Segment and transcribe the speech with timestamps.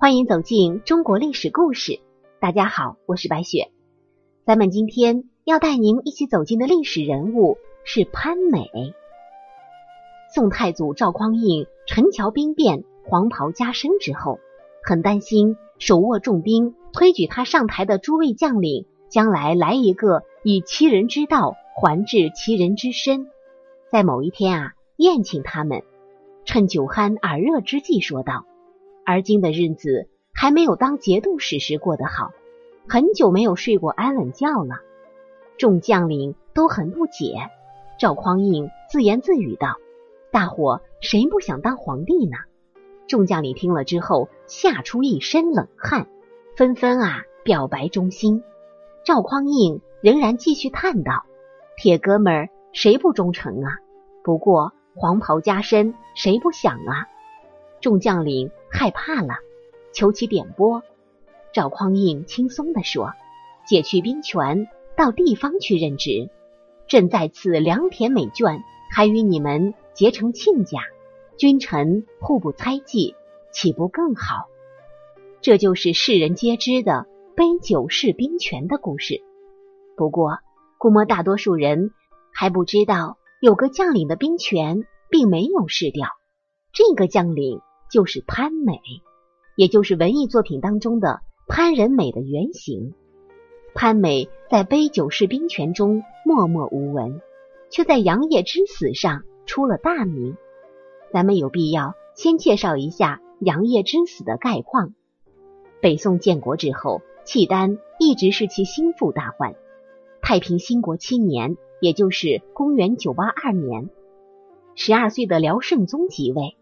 [0.00, 2.00] 欢迎走进中国历史故事。
[2.40, 3.70] 大家好，我是白雪。
[4.46, 8.70] 咱们今天要带您一起走进的历史人物是潘美。
[10.34, 14.38] 宋太祖赵匡胤陈桥兵变，黄袍加身之后，
[14.82, 23.28] 很担心手握重兵推举他上台的诸位将领，将来来一个以其人之道还治其人之身。
[23.90, 25.82] 在某一天啊，宴请他们，
[26.46, 28.46] 趁酒酣耳热之际，说道。
[29.10, 32.30] 而今的日子还没有当节度使时过得好，
[32.88, 34.76] 很久没有睡过安稳觉了。
[35.58, 37.50] 众将领都很不解。
[37.98, 39.78] 赵匡胤自言自语道
[40.30, 42.36] ：“大伙谁不想当皇帝呢？”
[43.08, 46.06] 众将领听了之后，吓出一身冷汗，
[46.56, 48.44] 纷纷啊表白忠心。
[49.04, 51.24] 赵匡胤仍然继续叹道
[51.76, 53.78] ：“铁哥们儿，谁不忠诚啊？
[54.22, 57.08] 不过黄袍加身，谁不想啊？”
[57.80, 59.34] 众将领害怕了，
[59.92, 60.82] 求其点拨。
[61.52, 63.12] 赵匡胤轻松地说
[63.66, 66.30] ：“解去兵权，到地方去任职。
[66.86, 68.60] 朕在此良田美眷，
[68.92, 70.80] 还与你们结成亲家，
[71.36, 73.16] 君臣互不猜忌，
[73.52, 74.46] 岂不更好？”
[75.42, 79.22] 这就是世人皆知的杯酒释兵权的故事。
[79.96, 80.38] 不过，
[80.78, 81.92] 估摸大多数人
[82.32, 86.08] 还不知道，有个将领的兵权并没有释掉。
[86.72, 87.60] 这个将领。
[87.90, 88.80] 就是潘美，
[89.56, 92.94] 也就是文艺作品当中的潘仁美的原型。
[93.74, 97.20] 潘美在杯酒释兵权中默默无闻，
[97.70, 100.36] 却在杨业之死上出了大名。
[101.12, 104.94] 咱们有必要先介绍一下杨业之死的概况。
[105.80, 109.54] 北宋建国之后，契丹一直是其心腹大患。
[110.22, 113.88] 太平兴国七年，也就是公元九八二年，
[114.74, 116.56] 十二岁的辽圣宗即位。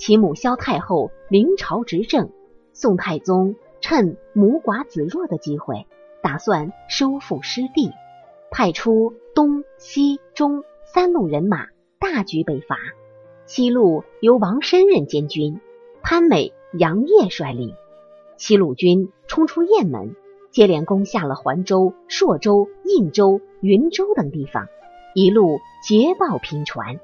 [0.00, 2.30] 其母萧太后临朝执政，
[2.72, 5.86] 宋太宗趁母寡子弱的机会，
[6.22, 7.92] 打算收复失地，
[8.50, 11.66] 派出东西中三路人马
[11.98, 12.78] 大举北伐。
[13.44, 15.60] 西路由王申任监军，
[16.00, 17.74] 潘美、杨业率领。
[18.38, 20.16] 西路军冲出雁门，
[20.50, 24.66] 接连攻下了环州、朔州、应州、云州等地方，
[25.14, 27.00] 一路捷报频传。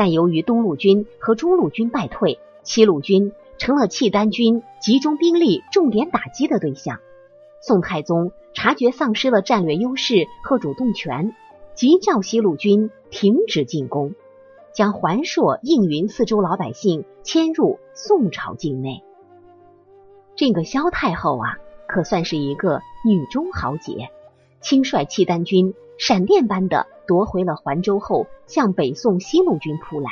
[0.00, 7.00] 但由于东路军和中路军败退，西路军成了契丹军集中兵力重点打击的对象。
[7.60, 11.34] 宋太宗察觉丧失了战略优势和主动权，
[11.74, 14.14] 急叫西路军停止进攻，
[14.72, 19.02] 将环朔、应云四州老百姓迁入宋朝境内。
[20.34, 24.08] 这个萧太后啊，可算是一个女中豪杰，
[24.62, 26.86] 亲率契丹军闪电般的。
[27.06, 30.10] 夺回了环州后，向北宋西路军扑来。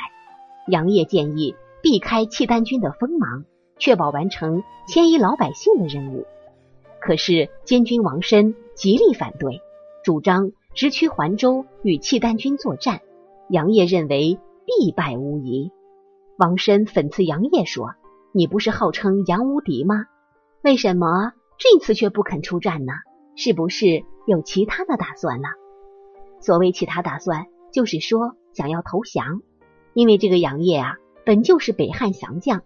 [0.67, 3.45] 杨业建议避开契丹军的锋芒，
[3.77, 6.25] 确保完成迁移老百姓的任务。
[6.99, 9.61] 可是监军王申极力反对，
[10.03, 12.99] 主张直趋环州与契丹军作战。
[13.49, 15.71] 杨业认为必败无疑。
[16.37, 17.95] 王申讽刺杨业说
[18.35, 20.05] ：“你不是号称杨无敌吗？
[20.63, 22.91] 为什么这次却不肯出战呢？
[23.37, 25.47] 是不是有其他的打算呢？”
[26.39, 29.41] 所谓其他打算，就是说想要投降，
[29.93, 32.63] 因为这个杨业啊，本就是北汉降将。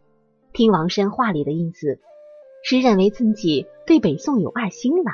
[0.53, 1.99] 听王申话里的意思，
[2.63, 5.11] 是认为自己对北宋有二心了。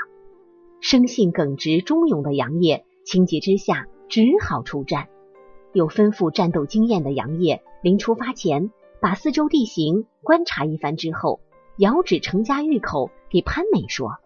[0.81, 5.07] 生性耿直忠勇的杨业，情急之下只好出战。
[5.73, 11.39] 有丰富战斗经验的杨业，临出发前把四周地形观察一番之后，
[11.77, 14.17] 遥指程家峪口给潘美说：“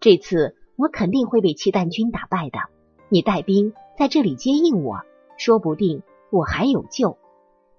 [0.00, 2.58] 这次我肯定会被契丹军打败的。”
[3.10, 5.00] 你带兵在这里接应我，
[5.38, 7.16] 说不定我还有救。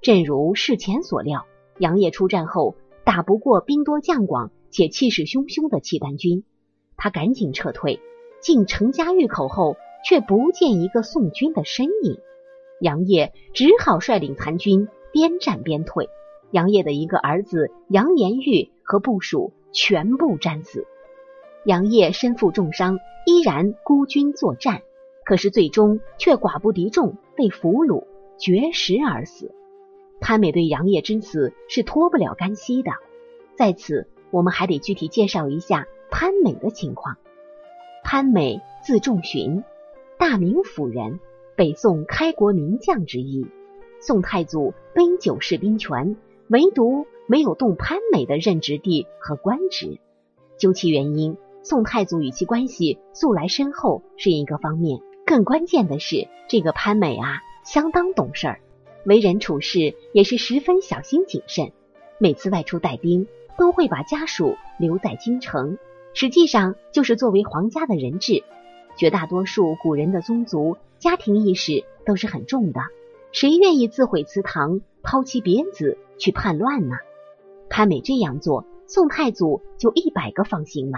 [0.02, 1.46] 正如事前所料，
[1.78, 6.44] 杨业出战后打不过兵多将广且气势汹汹的契丹军，
[6.98, 8.00] 他赶紧撤退。
[8.40, 12.18] 进程家峪口后，却不见一个宋军的身影。
[12.82, 16.10] 杨业只好率领残军边战边退。
[16.50, 20.88] 杨业的一个儿子杨延玉和部属全部战死。
[21.66, 22.98] 杨业身负重伤，
[23.28, 24.82] 依然孤军作战。
[25.30, 28.06] 可是最终却寡不敌众，被俘虏，
[28.40, 29.54] 绝食而死。
[30.20, 32.94] 潘美对杨业之死是脱不了干系的。
[33.56, 37.18] 在此，我们还得具体介绍一下潘美的情况。
[38.04, 39.64] 潘美字仲荀，
[40.18, 41.20] 大名府人，
[41.56, 43.46] 北宋开国名将之一。
[44.00, 46.18] 宋太祖杯酒释兵权，
[46.48, 50.00] 唯独没有动潘美的任职地和官职。
[50.58, 55.00] 究其原因，宋太祖与其关系素来深厚是一个方面。
[55.30, 58.62] 更关键的是，这个潘美啊，相当懂事儿，
[59.06, 61.72] 为人处事也是十分小心谨慎。
[62.18, 65.78] 每次外出带兵，都会把家属留在京城，
[66.16, 68.44] 实际上就是作为皇家的人质。
[68.96, 72.82] 绝大多数古人的宗族家庭意识都是很重的，
[73.32, 76.96] 谁愿意自毁祠堂、抛妻别子去叛乱呢？
[77.70, 80.98] 潘美这样做，宋太祖就一百个放心了。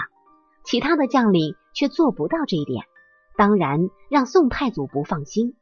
[0.63, 2.86] 其他的将领却做不到这一点，
[3.38, 5.56] 当然让宋太祖不放心。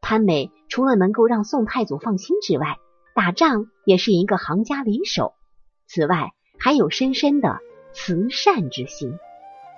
[0.00, 2.76] 潘美除了能够让宋太祖放心之外，
[3.14, 5.32] 打仗也是一个行家里手。
[5.86, 7.58] 此外，还有深深的
[7.92, 9.18] 慈善之心。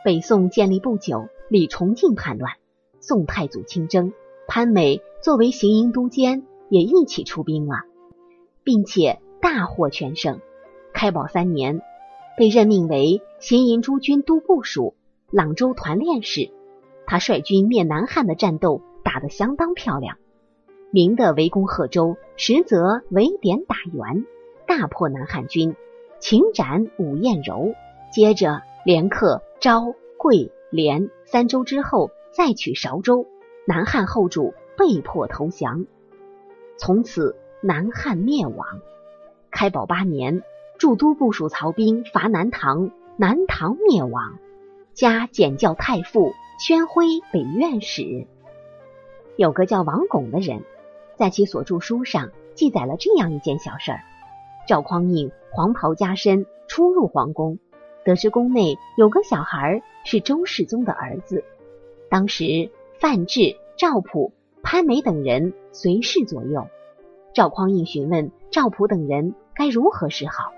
[0.04, 2.54] 北宋建立不久，李崇敬叛乱，
[3.00, 4.12] 宋太祖亲征，
[4.48, 7.82] 潘美作为行营都监也一起出兵了，
[8.64, 10.40] 并且大获全胜。
[10.92, 11.82] 开宝三年，
[12.36, 14.94] 被任命为行营诸军都部署、
[15.30, 16.50] 朗州团练使。
[17.06, 20.16] 他率军灭南汉的战斗打得相当漂亮，
[20.90, 24.24] 明的围攻贺州，实则围点打援，
[24.66, 25.74] 大破南汉军，
[26.18, 27.74] 擒斩武彦柔。
[28.12, 33.26] 接着连克昭、桂、连三州之后，再取韶州，
[33.66, 35.86] 南汉后主被迫投降，
[36.76, 38.66] 从此南汉灭亡。
[39.50, 40.42] 开宝八年。
[40.78, 44.36] 驻都部署曹兵伐南唐，南唐灭亡，
[44.92, 48.26] 加检校太傅、宣徽北院使。
[49.36, 50.62] 有个叫王巩的人，
[51.16, 54.00] 在其所著书上记载了这样一件小事儿：
[54.66, 57.58] 赵匡胤黄袍加身出入皇宫，
[58.04, 61.44] 得知宫内有个小孩是周世宗的儿子。
[62.08, 64.32] 当时范质、赵普、
[64.62, 66.66] 潘美等人随侍左右。
[67.34, 70.52] 赵匡胤询问赵普等人该如何是好。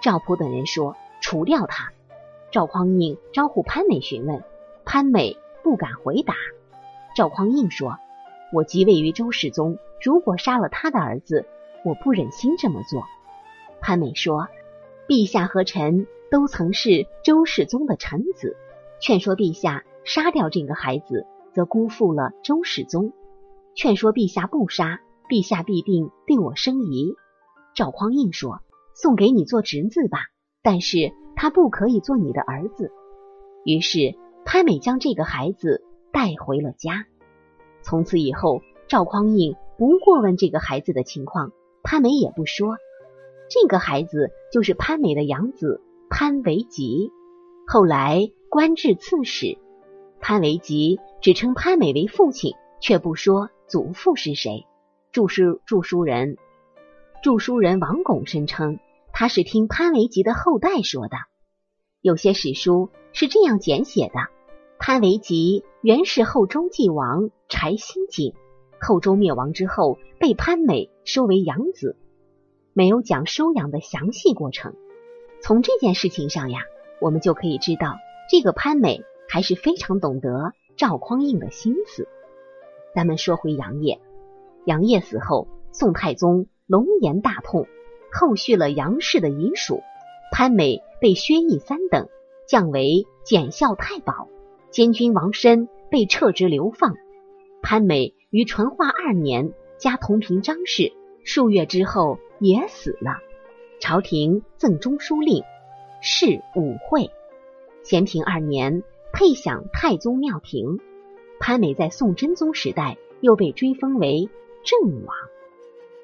[0.00, 1.90] 赵普等人说：“除掉他。”
[2.52, 4.44] 赵匡胤招呼潘美询问，
[4.84, 6.34] 潘美不敢回答。
[7.16, 7.98] 赵匡胤说
[8.52, 11.46] ：“我即位于周世宗，如果杀了他的儿子，
[11.84, 13.04] 我不忍心这么做。”
[13.80, 14.48] 潘美说
[15.08, 18.56] ：“陛下和臣都曾是周世宗的臣子，
[19.00, 23.12] 劝说陛下杀掉这个孩子，则辜负了周世宗；
[23.74, 27.14] 劝说陛下不杀，陛下必定对我生疑。”
[27.74, 28.60] 赵匡胤说。
[28.92, 30.18] 送给你做侄子吧，
[30.62, 32.92] 但是他不可以做你的儿子。
[33.64, 34.14] 于是
[34.44, 37.06] 潘美将这个孩子带回了家。
[37.82, 41.52] 从此以后，赵匡胤不过问这个孩子的情况，
[41.82, 42.76] 潘美也不说。
[43.48, 47.10] 这个孩子就是潘美的养子潘维吉，
[47.66, 49.58] 后来官至刺史。
[50.20, 54.66] 潘维吉只称潘美为父亲，却不说祖父是谁。
[55.12, 56.36] 著书著书人
[57.22, 58.78] 著书人王拱声称。
[59.12, 61.16] 他是听潘维吉的后代说的，
[62.02, 64.14] 有些史书是这样简写的：
[64.78, 68.32] 潘维吉原是后周晋王柴兴景，
[68.80, 71.98] 后周灭亡之后被潘美收为养子，
[72.72, 74.74] 没有讲收养的详细过程。
[75.42, 76.60] 从这件事情上呀，
[77.02, 77.98] 我们就可以知道，
[78.30, 82.08] 这个潘美还是非常懂得赵匡胤的心思。
[82.94, 84.00] 咱们说回杨业，
[84.64, 87.66] 杨业死后，宋太宗龙颜大痛。
[88.10, 89.82] 后续了杨氏的遗属，
[90.30, 92.08] 潘美被薛义三等
[92.46, 94.28] 降为检校太保，
[94.70, 96.94] 监军王申被撤职流放。
[97.62, 100.92] 潘美于淳化二年加同平张氏，
[101.24, 103.18] 数月之后也死了。
[103.80, 105.42] 朝廷赠中书令，
[106.00, 107.10] 谥武惠。
[107.82, 108.82] 咸平二年
[109.12, 110.78] 配享太宗庙庭。
[111.38, 114.28] 潘美在宋真宗时代又被追封为
[114.62, 115.14] 郑王。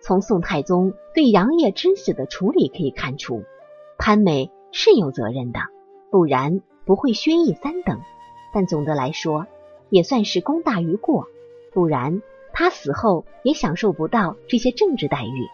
[0.01, 3.45] 从宋太宗对杨业之死的处理可以看出，
[3.99, 5.61] 潘美是有责任的，
[6.11, 8.01] 不然不会薛义三等。
[8.53, 9.47] 但总的来说，
[9.91, 11.27] 也算是功大于过，
[11.73, 12.23] 不然
[12.53, 15.49] 他死后也享受不到这些政治待遇。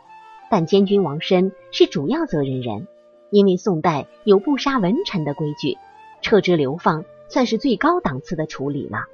[0.50, 2.86] 但监军王申是主要责任人，
[3.30, 5.78] 因为宋代有不杀文臣的规矩，
[6.20, 9.04] 撤职流放算是最高档次的处理了。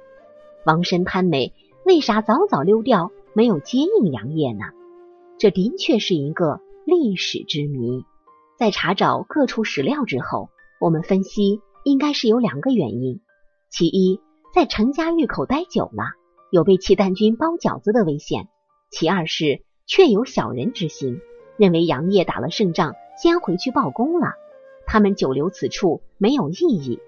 [0.65, 1.53] 王申、潘美
[1.85, 4.65] 为啥早早溜掉，没有接应杨业呢？
[5.37, 8.03] 这的确是一个历史之谜。
[8.59, 10.49] 在查找各处史料之后，
[10.81, 13.21] 我们分析应该是有两个原因：
[13.69, 14.19] 其一，
[14.53, 16.03] 在陈家峪口待久了，
[16.51, 18.47] 有被契丹军包饺子的危险；
[18.91, 21.21] 其二是确有小人之心，
[21.55, 24.33] 认为杨业打了胜仗，先回去报功了，
[24.85, 26.99] 他们久留此处没有意义。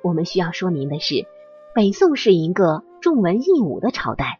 [0.00, 1.26] 我们需要说明的是，
[1.74, 4.38] 北宋是一个重文抑武的朝代。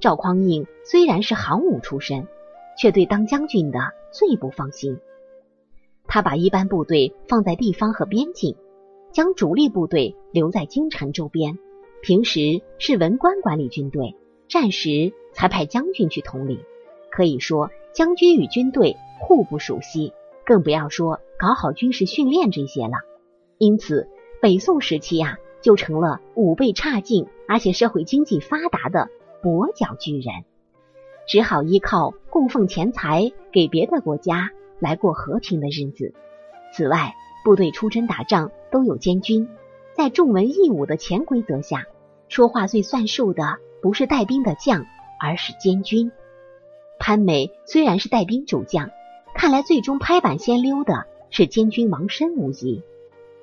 [0.00, 2.28] 赵匡胤虽然是行武出身。
[2.78, 3.80] 却对当将军的
[4.12, 5.00] 最不放心。
[6.08, 8.56] 他把一般部队放在地方和边境，
[9.12, 11.58] 将主力部队留在京城周边。
[12.00, 14.16] 平时是文官管理军队，
[14.48, 16.60] 战时才派将军去统领。
[17.10, 20.12] 可以说，将军与军队互不熟悉，
[20.46, 22.94] 更不要说搞好军事训练这些了。
[23.58, 24.08] 因此，
[24.40, 29.10] 北宋时期呀，就成了武备差劲而且社会经济发达的
[29.42, 30.44] 跛脚巨人，
[31.26, 36.14] 只好依靠供奉钱财给别的国家来过和平的日子。
[36.72, 39.48] 此外，部队出征打仗都有监军，
[39.94, 41.86] 在重文抑武的潜规则下，
[42.28, 44.86] 说话最算数的不是带兵的将，
[45.20, 46.12] 而是监军。
[46.98, 48.90] 潘美虽然是带兵主将，
[49.34, 52.82] 看来最终拍板先溜的是监军王申无疑。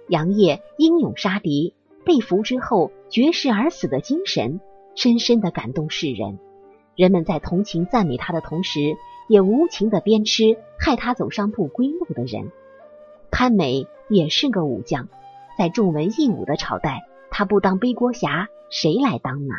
[0.08, 1.74] 杨业英勇杀敌，
[2.04, 4.60] 被俘之后绝食而死的精神，
[4.94, 6.38] 深深的感动世人。
[6.96, 8.96] 人们在同情赞美他的同时，
[9.28, 12.52] 也无情的鞭笞害他走上不归路的人。
[13.32, 15.08] 潘美也是个武将，
[15.58, 19.56] 在重文抑武的朝代，他不当背锅侠，谁来当呢？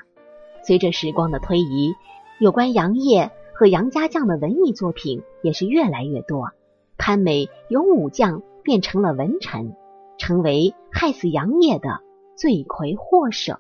[0.63, 1.95] 随着时光的推移，
[2.39, 6.53] 有关杨业和杨家将的文艺作品也是越来越多。
[6.97, 9.75] 潘美由武将变成了文臣。
[10.19, 12.01] 成为害死杨业的
[12.37, 13.59] 罪魁祸首，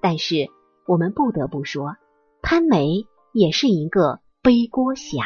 [0.00, 0.46] 但是
[0.86, 1.96] 我们不得不说，
[2.42, 5.22] 潘美也是一个背锅侠。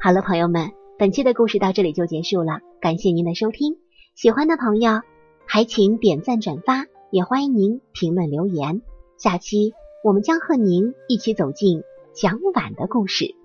[0.00, 3.78] 好了，朋友们，本期的故事到这里就结束了，感谢您的收听。
[4.16, 5.02] 喜欢的朋友
[5.46, 8.82] 还请点赞转发，也欢迎您评论留言。
[9.16, 13.36] 下期我们将和您一起走进蒋琬的故事。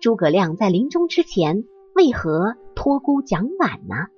[0.00, 4.08] 诸葛亮在临终之前为何托孤蒋琬呢？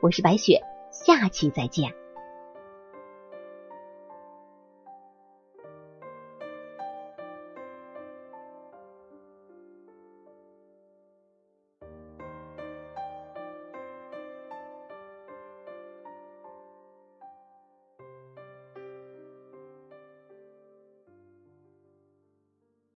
[0.00, 1.92] 我是白雪，下期再见。